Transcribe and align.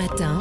matin, 0.00 0.38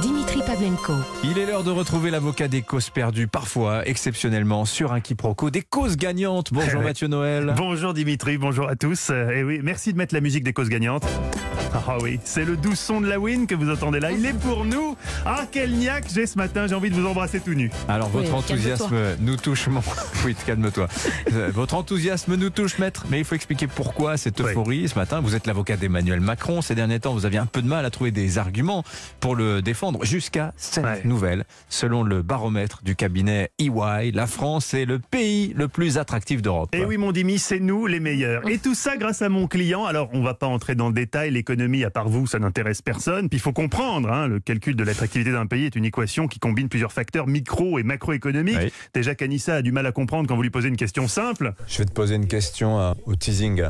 Dimitri 0.00 0.40
Pavlenko. 0.46 0.94
Il 1.22 1.36
est 1.36 1.44
l'heure 1.44 1.62
de 1.62 1.70
retrouver 1.70 2.10
l'avocat 2.10 2.48
des 2.48 2.62
causes 2.62 2.88
perdues, 2.88 3.26
parfois, 3.26 3.86
exceptionnellement, 3.86 4.64
sur 4.64 4.94
un 4.94 5.00
quiproquo, 5.00 5.50
des 5.50 5.60
causes 5.60 5.98
gagnantes. 5.98 6.54
Bonjour 6.54 6.80
Mathieu 6.80 7.06
Noël. 7.06 7.52
Bonjour 7.54 7.92
Dimitri, 7.92 8.38
bonjour 8.38 8.66
à 8.66 8.76
tous. 8.76 9.10
Et 9.10 9.42
oui, 9.42 9.60
merci 9.62 9.92
de 9.92 9.98
mettre 9.98 10.14
la 10.14 10.22
musique 10.22 10.42
des 10.42 10.54
causes 10.54 10.70
gagnantes. 10.70 11.06
Ah 11.74 11.96
oui, 12.02 12.18
c'est 12.24 12.44
le 12.44 12.56
doux 12.56 12.74
son 12.74 13.00
de 13.00 13.06
la 13.06 13.18
win 13.18 13.46
que 13.46 13.54
vous 13.54 13.70
entendez 13.70 14.00
là. 14.00 14.10
Il 14.12 14.24
est 14.26 14.32
pour 14.32 14.64
nous. 14.64 14.96
Ah, 15.24 15.44
quel 15.50 15.72
niaque 15.72 16.04
j'ai 16.12 16.26
ce 16.26 16.36
matin. 16.38 16.66
J'ai 16.66 16.74
envie 16.74 16.90
de 16.90 16.94
vous 16.94 17.06
embrasser 17.06 17.40
tout 17.40 17.54
nu. 17.54 17.70
Alors, 17.88 18.08
votre 18.08 18.28
Oui, 18.30 18.34
enthousiasme 18.34 18.96
nous 19.20 19.36
touche, 19.36 19.68
mon... 19.68 19.80
Oui, 20.24 20.34
calme-toi. 20.46 20.88
Euh, 21.32 21.50
Votre 21.52 21.74
enthousiasme 21.74 22.34
nous 22.36 22.50
touche, 22.50 22.78
maître, 22.78 23.06
mais 23.10 23.18
il 23.20 23.24
faut 23.24 23.34
expliquer 23.34 23.66
pourquoi 23.66 24.16
cette 24.16 24.40
Oui. 24.40 24.46
euphorie 24.50 24.88
ce 24.88 24.94
matin. 24.98 25.20
Vous 25.20 25.34
êtes 25.34 25.46
l'avocat 25.46 25.76
d'Emmanuel 25.76 26.20
Macron. 26.20 26.62
Ces 26.62 26.74
derniers 26.74 27.00
temps, 27.00 27.12
vous 27.12 27.26
aviez 27.26 27.38
un 27.38 27.46
peu 27.46 27.62
de 27.62 27.68
mal 27.68 27.84
à 27.84 27.90
trouver 27.90 28.10
des 28.10 28.38
arguments 28.38 28.82
pour 29.20 29.36
le 29.36 29.62
défendre, 29.62 30.04
jusqu'à 30.04 30.52
cette 30.56 30.84
Ouais. 30.84 31.02
nouvelle. 31.04 31.44
Selon 31.68 32.02
le 32.02 32.22
baromètre 32.22 32.80
du 32.82 32.96
cabinet 32.96 33.50
EY, 33.58 34.10
la 34.12 34.26
France 34.26 34.74
est 34.74 34.84
le 34.84 34.98
pays 34.98 35.52
le 35.56 35.68
plus 35.68 35.98
attractif 35.98 36.42
d'Europe. 36.42 36.70
Et 36.74 36.80
Eh 36.82 36.84
oui, 36.84 36.96
mon 36.96 37.12
Dimi, 37.12 37.38
c'est 37.38 37.60
nous 37.60 37.86
les 37.86 38.00
meilleurs. 38.00 38.46
Et 38.48 38.58
tout 38.58 38.74
ça 38.74 38.96
grâce 38.96 39.22
à 39.22 39.28
mon 39.28 39.46
client. 39.46 39.84
Alors, 39.84 40.08
on 40.12 40.22
va 40.22 40.34
pas 40.34 40.46
entrer 40.46 40.74
dans 40.74 40.88
le 40.88 40.94
détail. 40.94 41.30
L'économie, 41.30 41.57
à 41.84 41.90
part 41.90 42.08
vous, 42.08 42.26
ça 42.26 42.38
n'intéresse 42.38 42.82
personne. 42.82 43.28
Puis 43.28 43.38
il 43.38 43.42
faut 43.42 43.52
comprendre, 43.52 44.10
hein, 44.10 44.26
le 44.28 44.40
calcul 44.40 44.76
de 44.76 44.84
l'attractivité 44.84 45.32
d'un 45.32 45.46
pays 45.46 45.64
est 45.66 45.76
une 45.76 45.84
équation 45.84 46.26
qui 46.28 46.38
combine 46.38 46.68
plusieurs 46.68 46.92
facteurs 46.92 47.26
micro 47.26 47.78
et 47.78 47.82
macroéconomiques. 47.82 48.58
Oui. 48.60 48.72
Déjà 48.94 49.14
qu'Anissa 49.14 49.56
a 49.56 49.62
du 49.62 49.72
mal 49.72 49.86
à 49.86 49.92
comprendre 49.92 50.28
quand 50.28 50.36
vous 50.36 50.42
lui 50.42 50.50
posez 50.50 50.68
une 50.68 50.76
question 50.76 51.08
simple. 51.08 51.52
Je 51.66 51.78
vais 51.78 51.84
te 51.84 51.92
poser 51.92 52.14
une 52.16 52.26
question 52.26 52.80
euh, 52.80 52.92
au 53.06 53.14
teasing. 53.14 53.62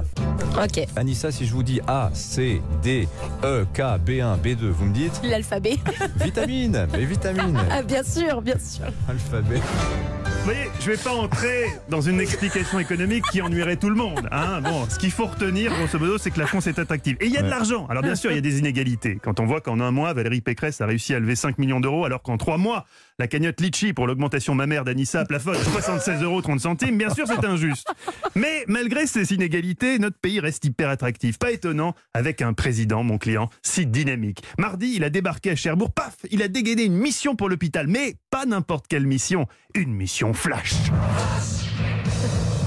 Ok, 0.62 0.80
Anissa, 0.96 1.30
si 1.30 1.46
je 1.46 1.52
vous 1.52 1.62
dis 1.62 1.80
A, 1.86 2.10
C, 2.14 2.60
D, 2.82 3.08
E, 3.44 3.64
K, 3.74 3.78
B1, 4.04 4.38
B2, 4.40 4.66
vous 4.68 4.86
me 4.86 4.94
dites 4.94 5.20
l'alphabet. 5.24 5.76
vitamine, 6.16 6.86
mais 6.92 7.04
vitamine, 7.04 7.58
Ah, 7.70 7.82
bien 7.82 8.02
sûr, 8.02 8.42
bien 8.42 8.58
sûr. 8.58 8.86
alphabet. 9.08 9.56
Vous 9.56 10.44
voyez, 10.54 10.70
je 10.80 10.90
vais 10.90 10.96
pas 10.96 11.12
entrer 11.12 11.66
dans 11.90 12.00
une 12.00 12.20
explication 12.20 12.78
économique 12.78 13.24
qui 13.30 13.42
ennuierait 13.42 13.76
tout 13.76 13.90
le 13.90 13.96
monde. 13.96 14.28
Hein. 14.30 14.60
Bon, 14.62 14.86
ce 14.88 14.98
qu'il 14.98 15.10
faut 15.10 15.26
retenir, 15.26 15.72
grosso 15.72 15.98
modo, 15.98 16.16
c'est 16.18 16.30
que 16.30 16.38
la 16.38 16.46
France 16.46 16.66
est 16.66 16.78
attractive. 16.78 17.16
Et 17.20 17.26
il 17.26 17.32
y 17.32 17.36
a 17.36 17.42
de 17.42 17.48
Ouais. 17.48 17.54
Alors 17.88 18.02
bien 18.02 18.14
sûr, 18.14 18.30
il 18.30 18.34
y 18.34 18.38
a 18.38 18.42
des 18.42 18.58
inégalités. 18.58 19.18
Quand 19.22 19.40
on 19.40 19.46
voit 19.46 19.60
qu'en 19.60 19.80
un 19.80 19.90
mois, 19.90 20.12
Valérie 20.12 20.40
Pécresse 20.40 20.80
a 20.80 20.86
réussi 20.86 21.14
à 21.14 21.20
lever 21.20 21.36
5 21.36 21.58
millions 21.58 21.80
d'euros, 21.80 22.04
alors 22.04 22.22
qu'en 22.22 22.36
trois 22.36 22.58
mois, 22.58 22.86
la 23.18 23.26
cagnotte 23.26 23.60
Litchi 23.60 23.92
pour 23.92 24.06
l'augmentation 24.06 24.54
mammaire 24.54 24.84
d'Anissa 24.84 25.24
plafonne 25.24 25.56
à 25.56 25.64
76 25.64 26.22
euros 26.22 26.42
30 26.42 26.60
centimes, 26.60 26.98
bien 26.98 27.10
sûr, 27.10 27.26
c'est 27.26 27.44
injuste. 27.44 27.88
Mais 28.34 28.64
malgré 28.68 29.06
ces 29.06 29.32
inégalités, 29.32 29.98
notre 29.98 30.18
pays 30.18 30.40
reste 30.40 30.64
hyper 30.64 30.88
attractif. 30.88 31.38
Pas 31.38 31.52
étonnant, 31.52 31.94
avec 32.14 32.42
un 32.42 32.52
président, 32.52 33.02
mon 33.02 33.18
client, 33.18 33.50
si 33.62 33.86
dynamique. 33.86 34.42
Mardi, 34.58 34.94
il 34.96 35.04
a 35.04 35.10
débarqué 35.10 35.50
à 35.50 35.56
Cherbourg, 35.56 35.92
paf, 35.92 36.16
il 36.30 36.42
a 36.42 36.48
dégainé 36.48 36.84
une 36.84 36.96
mission 36.96 37.36
pour 37.36 37.48
l'hôpital. 37.48 37.86
Mais 37.86 38.16
pas 38.30 38.46
n'importe 38.46 38.86
quelle 38.88 39.06
mission, 39.06 39.46
une 39.74 39.92
mission 39.92 40.32
flash. 40.32 40.74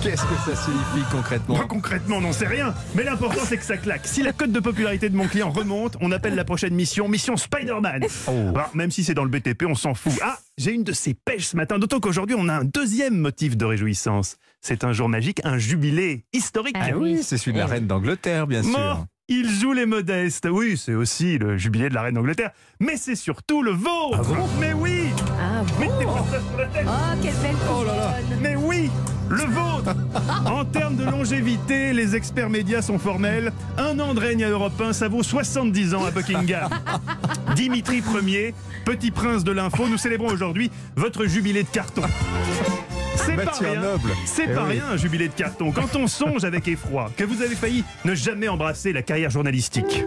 Qu'est-ce 0.01 0.23
que 0.23 0.35
ça 0.51 0.55
signifie 0.55 1.07
concrètement? 1.11 1.57
Moi, 1.57 1.65
concrètement, 1.67 2.17
on 2.17 2.21
n'en 2.21 2.33
sait 2.33 2.47
rien. 2.47 2.73
Mais 2.95 3.03
l'important, 3.03 3.41
c'est 3.45 3.57
que 3.57 3.63
ça 3.63 3.77
claque. 3.77 4.07
Si 4.07 4.23
la 4.23 4.33
cote 4.33 4.51
de 4.51 4.59
popularité 4.59 5.09
de 5.09 5.15
mon 5.15 5.27
client 5.27 5.51
remonte, 5.51 5.95
on 6.01 6.11
appelle 6.11 6.33
la 6.33 6.43
prochaine 6.43 6.73
mission 6.73 7.07
Mission 7.07 7.37
Spider-Man. 7.37 8.05
Oh. 8.27 8.31
Alors, 8.55 8.71
même 8.73 8.89
si 8.89 9.03
c'est 9.03 9.13
dans 9.13 9.23
le 9.23 9.29
BTP, 9.29 9.65
on 9.67 9.75
s'en 9.75 9.93
fout. 9.93 10.13
Ah, 10.23 10.39
j'ai 10.57 10.73
une 10.73 10.83
de 10.83 10.91
ces 10.91 11.13
pêches 11.13 11.45
ce 11.45 11.55
matin. 11.55 11.77
D'autant 11.77 11.99
qu'aujourd'hui, 11.99 12.35
on 12.39 12.49
a 12.49 12.53
un 12.53 12.63
deuxième 12.63 13.15
motif 13.15 13.55
de 13.55 13.63
réjouissance. 13.63 14.37
C'est 14.59 14.83
un 14.83 14.91
jour 14.91 15.07
magique, 15.07 15.39
un 15.43 15.59
jubilé 15.59 16.25
historique. 16.33 16.75
Ah 16.79 16.97
oui, 16.97 17.19
c'est 17.21 17.37
celui 17.37 17.53
de 17.53 17.59
la 17.59 17.67
reine 17.67 17.85
d'Angleterre, 17.85 18.47
bien 18.47 18.63
sûr. 18.63 18.71
Mort 18.71 19.05
il 19.31 19.49
joue 19.49 19.71
les 19.71 19.85
modestes. 19.85 20.47
Oui, 20.51 20.77
c'est 20.77 20.93
aussi 20.93 21.37
le 21.37 21.57
jubilé 21.57 21.87
de 21.87 21.93
la 21.93 22.01
reine 22.03 22.15
d'Angleterre. 22.15 22.51
Mais 22.81 22.97
c'est 22.97 23.15
surtout 23.15 23.63
le 23.63 23.71
vôtre. 23.71 24.19
Ah 24.19 24.23
bon 24.23 24.47
mais 24.59 24.73
oui 24.73 25.05
Ah 25.39 25.63
bon 25.63 25.79
Mettez-moi 25.79 26.25
ça 26.29 26.39
sur 26.39 26.57
la 26.57 26.65
tête. 26.65 26.85
Oh, 26.85 27.17
quelle 27.23 27.35
belle 27.35 27.55
couronne. 27.65 28.39
Mais 28.41 28.55
oui, 28.57 28.89
le 29.29 29.43
vôtre 29.43 29.95
En 30.45 30.65
termes 30.65 30.97
de 30.97 31.05
longévité, 31.05 31.93
les 31.93 32.15
experts 32.15 32.49
médias 32.49 32.81
sont 32.81 32.99
formels. 32.99 33.53
Un 33.77 33.97
an 33.99 34.13
de 34.13 34.19
règne 34.19 34.43
à 34.43 34.49
Europe 34.49 34.79
1, 34.79 34.91
ça 34.91 35.07
vaut 35.07 35.23
70 35.23 35.95
ans 35.95 36.03
à 36.03 36.11
Buckingham. 36.11 36.69
Dimitri 37.55 38.03
Ier, 38.25 38.53
petit 38.85 39.11
prince 39.11 39.45
de 39.45 39.53
l'info, 39.53 39.87
nous 39.87 39.97
célébrons 39.97 40.29
aujourd'hui 40.29 40.69
votre 40.97 41.25
jubilé 41.25 41.63
de 41.63 41.69
carton. 41.69 42.03
C'est 43.15 43.35
pas 43.35 43.51
rien. 43.51 43.81
C'est 44.25 44.45
Eh 44.49 44.53
pas 44.53 44.63
oui. 44.65 44.71
rien 44.73 44.85
un 44.91 44.97
jubilé 44.97 45.27
de 45.27 45.33
carton. 45.33 45.71
Quand 45.71 45.95
on 45.95 46.07
songe 46.07 46.43
avec 46.43 46.67
effroi 46.67 47.11
que 47.15 47.23
vous 47.23 47.41
avez 47.41 47.55
failli 47.55 47.83
ne 48.05 48.15
jamais 48.15 48.47
embrasser 48.47 48.93
la 48.93 49.01
carrière 49.01 49.29
journalistique. 49.29 50.03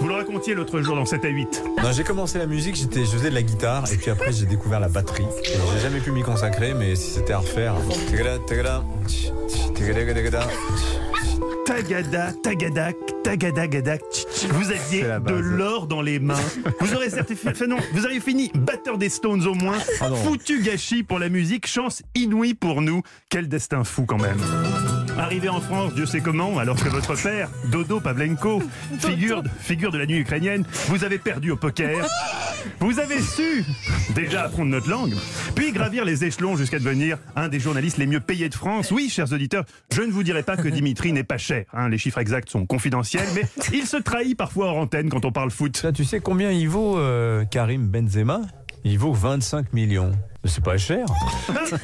Vous 0.00 0.08
le 0.08 0.14
racontiez 0.14 0.54
l'autre 0.54 0.80
jour 0.82 0.96
dans 0.96 1.06
7 1.06 1.24
à 1.24 1.28
8. 1.28 1.64
Non, 1.82 1.92
j'ai 1.92 2.04
commencé 2.04 2.38
la 2.38 2.46
musique, 2.46 2.76
j'étais, 2.76 3.00
je 3.00 3.10
faisais 3.12 3.30
de 3.30 3.34
la 3.34 3.42
guitare, 3.42 3.84
et 3.92 3.96
puis 3.96 4.10
après 4.10 4.32
j'ai 4.32 4.44
découvert 4.44 4.80
la 4.80 4.88
batterie. 4.88 5.24
J'ai 5.44 5.80
jamais 5.80 6.00
pu 6.00 6.10
m'y 6.10 6.22
consacrer, 6.22 6.74
mais 6.74 6.94
si 6.94 7.10
c'était 7.12 7.32
à 7.32 7.38
refaire. 7.38 7.74
Tagada, 11.64 12.32
tagada, 12.42 12.90
tagadak, 13.22 14.02
tch. 14.12 14.23
Vous 14.50 14.70
aviez 14.70 15.02
de 15.02 15.34
l'or 15.34 15.86
dans 15.86 16.02
les 16.02 16.18
mains. 16.18 16.34
Vous 16.80 16.94
aurez 16.94 17.10
certifié, 17.10 17.50
enfin 17.50 17.66
non, 17.66 17.78
vous 17.92 18.04
auriez 18.04 18.20
fini 18.20 18.50
batteur 18.54 18.98
des 18.98 19.08
Stones 19.08 19.46
au 19.46 19.54
moins. 19.54 19.78
Ah. 20.00 20.10
Foutu 20.24 20.62
gâchis 20.62 21.02
pour 21.02 21.18
la 21.18 21.28
musique, 21.28 21.66
chance 21.66 22.02
inouïe 22.14 22.54
pour 22.54 22.82
nous. 22.82 23.02
Quel 23.28 23.48
destin 23.48 23.84
fou 23.84 24.04
quand 24.06 24.20
même. 24.20 24.38
Arrivé 25.18 25.48
en 25.48 25.60
France, 25.60 25.94
Dieu 25.94 26.06
sait 26.06 26.20
comment, 26.20 26.58
alors 26.58 26.76
que 26.76 26.88
votre 26.88 27.14
père, 27.14 27.48
Dodo 27.70 28.00
Pavlenko, 28.00 28.62
figure, 28.98 29.42
figure 29.60 29.92
de 29.92 29.98
la 29.98 30.06
nuit 30.06 30.18
ukrainienne, 30.18 30.64
vous 30.88 31.04
avez 31.04 31.18
perdu 31.18 31.52
au 31.52 31.56
poker. 31.56 32.04
Vous 32.80 32.98
avez 32.98 33.20
su 33.20 33.64
déjà 34.14 34.44
apprendre 34.44 34.70
notre 34.70 34.88
langue, 34.88 35.14
puis 35.54 35.72
gravir 35.72 36.04
les 36.04 36.24
échelons 36.24 36.56
jusqu'à 36.56 36.78
devenir 36.78 37.18
un 37.36 37.48
des 37.48 37.60
journalistes 37.60 37.98
les 37.98 38.06
mieux 38.06 38.20
payés 38.20 38.48
de 38.48 38.54
France. 38.54 38.90
Oui, 38.90 39.08
chers 39.08 39.32
auditeurs, 39.32 39.64
je 39.92 40.02
ne 40.02 40.10
vous 40.10 40.22
dirai 40.22 40.42
pas 40.42 40.56
que 40.56 40.68
Dimitri 40.68 41.12
n'est 41.12 41.24
pas 41.24 41.38
cher. 41.38 41.64
hein, 41.72 41.88
les 41.88 41.98
chiffres 41.98 42.18
exacts 42.18 42.50
sont 42.50 42.66
confidentiels, 42.66 43.28
mais 43.34 43.42
il 43.72 43.86
se 43.86 43.96
trahit 43.96 44.36
parfois 44.36 44.66
hors 44.66 44.78
antenne 44.78 45.08
quand 45.08 45.24
on 45.24 45.32
parle 45.32 45.50
foot. 45.50 45.86
Tu 45.94 46.04
sais 46.04 46.20
combien 46.20 46.50
il 46.50 46.68
vaut 46.68 46.98
euh, 46.98 47.44
Karim 47.44 47.86
Benzema? 47.88 48.40
Il 48.84 48.98
vaut 48.98 49.12
25 49.14 49.72
millions. 49.72 50.12
C'est 50.46 50.62
pas 50.62 50.76
cher. 50.76 51.06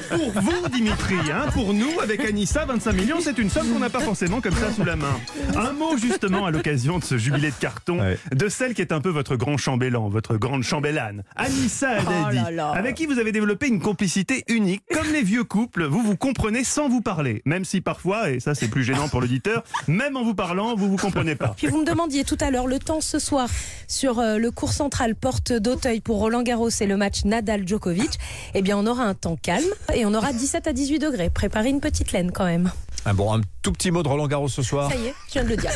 Pour 0.09 0.31
vous, 0.41 0.69
Dimitri, 0.69 1.15
hein, 1.33 1.47
pour 1.53 1.73
nous, 1.73 1.99
avec 2.01 2.23
Anissa, 2.23 2.63
25 2.65 2.93
millions, 2.93 3.17
c'est 3.19 3.37
une 3.39 3.49
somme 3.49 3.67
qu'on 3.73 3.79
n'a 3.79 3.89
pas 3.89 4.01
forcément 4.01 4.39
comme 4.39 4.53
ça 4.53 4.71
sous 4.71 4.83
la 4.83 4.95
main. 4.95 5.19
Un 5.55 5.71
mot 5.73 5.97
justement 5.97 6.45
à 6.45 6.51
l'occasion 6.51 6.99
de 6.99 7.03
ce 7.03 7.17
jubilé 7.17 7.49
de 7.49 7.55
carton, 7.55 7.99
Ouais. 7.99 8.19
de 8.31 8.49
celle 8.49 8.73
qui 8.75 8.81
est 8.81 8.91
un 8.91 9.01
peu 9.01 9.09
votre 9.09 9.35
grand 9.35 9.57
chambellan, 9.57 10.09
votre 10.09 10.37
grande 10.37 10.61
chambellane, 10.63 11.23
Anissa 11.35 11.89
Haddadi, 11.89 12.11
Oh 12.29 12.31
là 12.33 12.51
là. 12.51 12.69
avec 12.71 12.95
qui 12.95 13.07
vous 13.07 13.17
avez 13.19 13.31
développé 13.31 13.67
une 13.67 13.81
complicité 13.81 14.43
unique. 14.47 14.83
Comme 14.93 15.11
les 15.11 15.23
vieux 15.23 15.43
couples, 15.43 15.85
vous 15.85 16.03
vous 16.03 16.15
comprenez 16.15 16.63
sans 16.63 16.87
vous 16.87 17.01
parler, 17.01 17.41
même 17.45 17.65
si 17.65 17.81
parfois, 17.81 18.29
et 18.29 18.39
ça 18.39 18.53
c'est 18.53 18.67
plus 18.67 18.83
gênant 18.83 19.09
pour 19.09 19.21
l'auditeur, 19.21 19.63
même 19.87 20.15
en 20.17 20.23
vous 20.23 20.35
parlant, 20.35 20.75
vous 20.75 20.87
vous 20.89 20.97
comprenez 20.97 21.35
pas. 21.35 21.53
Puis 21.57 21.67
vous 21.67 21.79
me 21.81 21.85
demandiez 21.85 22.23
tout 22.23 22.37
à 22.39 22.51
l'heure 22.51 22.67
le 22.67 22.77
temps 22.79 23.01
ce 23.01 23.17
soir 23.17 23.49
sur 23.87 24.19
euh, 24.19 24.37
le 24.37 24.51
cours 24.51 24.73
central 24.73 25.15
porte 25.15 25.51
d'Auteuil 25.51 25.99
pour 25.99 26.17
Roland 26.19 26.43
Garros 26.43 26.69
et 26.69 26.85
le 26.85 26.95
match 26.97 27.25
Nadal-Djokovic. 27.25 28.19
Eh 28.53 28.61
bien, 28.61 28.77
on 28.77 28.85
aura 28.85 29.03
un 29.03 29.13
temps 29.13 29.37
calme 29.41 29.65
et 29.93 30.05
on 30.05 30.13
aura 30.13 30.33
17 30.33 30.67
à 30.67 30.73
18 30.73 30.99
degrés. 30.99 31.29
Préparez 31.29 31.69
une 31.69 31.79
petite 31.79 32.11
laine 32.11 32.31
quand 32.31 32.45
même. 32.45 32.71
Ah 33.05 33.13
bon, 33.13 33.33
un 33.33 33.41
tout 33.63 33.71
petit 33.71 33.89
mot 33.89 34.03
de 34.03 34.07
Roland 34.07 34.27
Garros 34.27 34.47
ce 34.47 34.61
soir. 34.61 34.91
Ça 34.91 34.97
y 34.97 35.07
est, 35.07 35.13
je 35.27 35.33
viens 35.33 35.43
de 35.43 35.49
le 35.49 35.57
dire. 35.57 35.71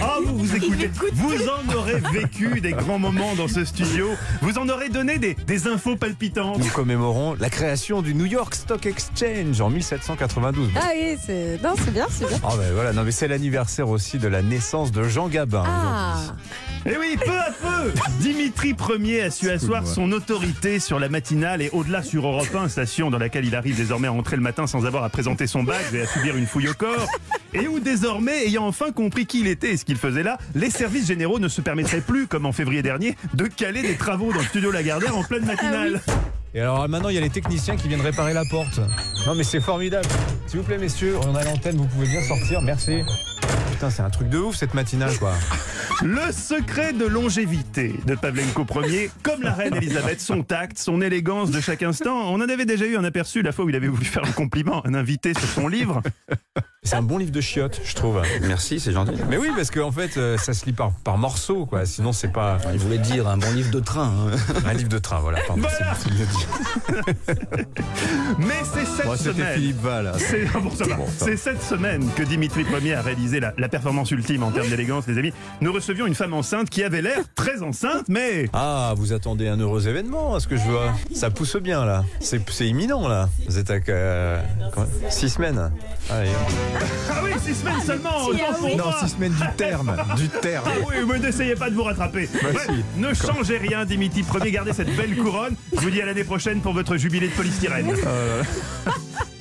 Ah, 0.00 0.18
vous 0.24 0.38
vous 0.38 0.56
écoutez. 0.56 0.90
Vous 1.12 1.34
en 1.48 1.74
aurez 1.76 2.00
vécu 2.12 2.60
des 2.62 2.72
grands 2.72 2.98
moments 2.98 3.34
dans 3.34 3.48
ce 3.48 3.64
studio. 3.64 4.08
Vous 4.40 4.56
en 4.58 4.68
aurez 4.70 4.88
donné 4.88 5.18
des, 5.18 5.34
des 5.34 5.66
infos 5.66 5.96
palpitantes. 5.96 6.58
Nous 6.58 6.70
commémorons 6.70 7.34
la 7.38 7.50
création 7.50 8.00
du 8.00 8.14
New 8.14 8.24
York 8.24 8.54
Stock 8.54 8.86
Exchange 8.86 9.60
en 9.60 9.68
1792. 9.68 10.70
Ah 10.76 10.88
oui, 10.94 11.18
c'est 11.24 11.60
non, 11.62 11.74
c'est 11.76 11.92
bien, 11.92 12.06
c'est 12.10 12.26
bien. 12.26 12.38
Ah 12.42 12.54
ben 12.56 12.72
voilà, 12.72 12.92
non 12.94 13.02
mais 13.02 13.12
c'est 13.12 13.28
l'anniversaire 13.28 13.88
aussi 13.90 14.18
de 14.18 14.28
la 14.28 14.40
naissance 14.42 14.92
de 14.92 15.02
Jean 15.04 15.28
Gabin. 15.28 15.64
Ah, 15.66 16.16
Et 16.86 16.90
Eh 16.92 16.98
oui, 16.98 17.16
peu 17.16 17.36
à 17.36 17.50
peu, 17.50 17.92
Dimitri 18.20 18.76
Ier 19.00 19.22
a 19.22 19.30
su 19.30 19.50
asseoir 19.50 19.84
son 19.86 20.12
autorité 20.12 20.78
sur 20.78 21.00
la 21.00 21.08
matinale 21.08 21.60
et 21.60 21.68
au-delà 21.72 22.02
sur 22.04 22.24
Europe 22.24 22.54
1, 22.54 22.68
station 22.68 23.10
dans 23.10 23.18
laquelle 23.18 23.44
il 23.44 23.56
arrive 23.56 23.76
désormais 23.76 24.06
à 24.06 24.12
entrer 24.12 24.36
le 24.36 24.42
matin 24.42 24.68
sans 24.68 24.86
avoir 24.86 25.02
à 25.02 25.08
présenter 25.08 25.48
son 25.48 25.64
badge 25.64 25.92
et 25.94 26.02
à 26.02 26.06
subir 26.06 26.36
une 26.36 26.46
fouille 26.46 26.68
au 26.68 26.74
corps. 26.74 27.08
Et 27.54 27.66
où 27.66 27.80
désormais, 27.80 28.46
ayant 28.46 28.66
enfin 28.66 28.92
compris 28.92 29.26
qui 29.26 29.40
il 29.40 29.48
était 29.48 29.72
et 29.72 29.76
ce 29.76 29.84
qu'il 29.84 29.96
faisait 29.96 30.22
là, 30.22 30.38
les 30.54 30.70
services 30.70 31.08
généraux 31.08 31.40
ne 31.40 31.48
se 31.48 31.60
permettraient 31.60 32.00
plus, 32.00 32.28
comme 32.28 32.46
en 32.46 32.52
février 32.52 32.82
dernier, 32.82 33.16
de 33.34 33.46
caler 33.46 33.82
des 33.82 33.96
travaux 33.96 34.32
dans 34.32 34.38
le 34.38 34.44
studio 34.44 34.70
Lagardère 34.70 35.16
en 35.16 35.24
pleine 35.24 35.44
matinale. 35.44 36.00
Et 36.54 36.60
alors 36.60 36.88
maintenant, 36.88 37.08
il 37.08 37.16
y 37.16 37.18
a 37.18 37.22
les 37.22 37.30
techniciens 37.30 37.76
qui 37.76 37.88
viennent 37.88 38.00
réparer 38.00 38.32
la 38.32 38.44
porte. 38.44 38.80
Non 39.26 39.34
mais 39.34 39.44
c'est 39.44 39.60
formidable. 39.60 40.06
S'il 40.46 40.60
vous 40.60 40.64
plaît 40.64 40.78
messieurs, 40.78 41.16
on 41.26 41.34
a 41.34 41.42
l'antenne, 41.42 41.76
vous 41.76 41.86
pouvez 41.86 42.06
bien 42.06 42.22
sortir, 42.22 42.62
merci. 42.62 43.02
Putain, 43.76 43.90
c'est 43.90 44.00
un 44.00 44.08
truc 44.08 44.30
de 44.30 44.38
ouf 44.38 44.56
cette 44.56 44.72
matinale 44.72 45.14
quoi. 45.18 45.34
Le 46.02 46.32
secret 46.32 46.94
de 46.94 47.04
longévité 47.04 47.94
de 48.06 48.14
Pavlenko 48.14 48.64
Ier, 48.82 49.10
comme 49.22 49.42
la 49.42 49.52
reine 49.52 49.74
Elisabeth, 49.74 50.18
son 50.18 50.42
tact, 50.42 50.78
son 50.78 51.02
élégance 51.02 51.50
de 51.50 51.60
chaque 51.60 51.82
instant. 51.82 52.32
On 52.32 52.36
en 52.36 52.48
avait 52.48 52.64
déjà 52.64 52.86
eu 52.86 52.96
un 52.96 53.04
aperçu 53.04 53.42
la 53.42 53.52
fois 53.52 53.66
où 53.66 53.68
il 53.68 53.76
avait 53.76 53.88
voulu 53.88 54.06
faire 54.06 54.24
un 54.24 54.32
compliment 54.32 54.80
à 54.80 54.88
un 54.88 54.94
invité 54.94 55.34
sur 55.34 55.46
son 55.46 55.68
livre. 55.68 56.00
C'est 56.86 56.96
un 56.96 57.02
bon 57.02 57.18
livre 57.18 57.32
de 57.32 57.40
chiottes, 57.40 57.80
je 57.84 57.94
trouve. 57.94 58.22
Merci, 58.42 58.80
c'est 58.80 58.92
gentil. 58.92 59.12
Mais 59.28 59.36
oui, 59.36 59.50
parce 59.54 59.70
qu'en 59.70 59.90
fait, 59.92 60.16
euh, 60.16 60.38
ça 60.38 60.54
se 60.54 60.64
lit 60.66 60.72
par, 60.72 60.92
par 60.92 61.18
morceaux, 61.18 61.66
quoi. 61.66 61.84
Sinon, 61.84 62.12
c'est 62.12 62.32
pas 62.32 62.58
Il 62.72 62.78
voulait 62.78 62.98
dire 62.98 63.28
un 63.28 63.36
bon 63.36 63.52
livre 63.52 63.70
de 63.70 63.80
train. 63.80 64.12
hein. 64.32 64.36
un 64.66 64.72
livre 64.72 64.88
de 64.88 64.98
train, 64.98 65.18
voilà. 65.18 65.38
Pardon, 65.46 65.62
Voilà. 65.62 65.94
c'est-. 65.94 66.96
Mais 68.38 68.54
c'est 68.72 68.84
cette 68.86 69.06
Bon, 69.06 69.16
C'était 69.16 69.32
semaine. 69.32 69.54
Philippe 69.54 69.80
Val. 69.82 70.12
C'est 70.18 70.46
ah 70.54 70.58
bon. 70.58 70.70
C'est 71.18 71.36
cette 71.36 71.62
semaine 71.62 72.08
que 72.16 72.22
Dimitri 72.22 72.64
Premier 72.64 72.94
a 72.94 73.02
réalisé 73.02 73.40
la, 73.40 73.52
la 73.58 73.68
performance 73.68 74.10
ultime 74.10 74.42
en 74.42 74.50
termes 74.52 74.68
d'élégance, 74.68 75.06
les 75.06 75.18
amis. 75.18 75.32
Nous 75.60 75.72
recevions 75.72 76.06
une 76.06 76.14
femme 76.14 76.34
enceinte 76.34 76.70
qui 76.70 76.82
avait 76.82 77.02
l'air 77.02 77.18
très 77.34 77.62
enceinte, 77.62 78.04
mais 78.08 78.48
Ah, 78.52 78.94
vous 78.96 79.12
attendez 79.12 79.48
un 79.48 79.58
heureux 79.58 79.88
événement, 79.88 80.34
à 80.34 80.40
ce 80.40 80.46
que 80.48 80.56
je 80.56 80.62
vois. 80.64 80.92
Ça 81.14 81.30
pousse 81.30 81.56
bien, 81.56 81.84
là. 81.84 82.04
C'est 82.20 82.40
c'est 82.50 82.66
imminent, 82.68 83.08
là. 83.08 83.28
Vous 83.48 83.58
êtes 83.58 83.70
à 83.70 83.74
euh, 83.88 84.40
six 85.10 85.30
semaines. 85.30 85.70
Allez. 86.10 86.30
Ah 87.10 87.20
oui, 87.22 87.30
six 87.44 87.54
semaines 87.54 87.80
seulement. 87.84 88.24
Autant 88.26 88.52
pour 88.58 88.68
Non, 88.76 88.84
moi. 88.84 88.96
six 89.02 89.08
semaines 89.10 89.32
du 89.32 89.56
terme. 89.56 89.96
Du 90.16 90.28
terme. 90.28 90.64
Ah 90.66 90.70
oui, 90.88 90.94
mais 91.08 91.18
n'essayez 91.18 91.54
pas 91.54 91.70
de 91.70 91.74
vous 91.74 91.82
rattraper. 91.84 92.28
Bref, 92.42 92.66
si. 92.68 93.00
ne 93.00 93.14
changez 93.14 93.58
rien, 93.58 93.84
Dimitri 93.84 94.22
Premier, 94.22 94.50
gardez 94.50 94.72
cette 94.72 94.94
belle 94.96 95.16
couronne. 95.16 95.54
Je 95.74 95.80
vous 95.80 95.90
dis 95.90 96.00
à 96.02 96.06
l'année 96.06 96.24
prochaine 96.24 96.60
pour 96.60 96.72
votre 96.72 96.96
jubilé 96.96 97.28
de 97.28 97.32
polystyrène. 97.34 97.94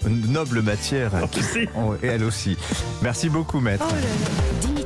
Une 0.08 0.32
noble 0.32 0.62
matière. 0.62 1.12
Merci. 1.14 1.68
Oh, 1.76 1.96
Et 2.04 2.08
elle 2.08 2.24
aussi. 2.24 2.58
Merci 3.02 3.28
beaucoup, 3.30 3.60
maître. 3.60 3.88
Dimitri 4.62 4.74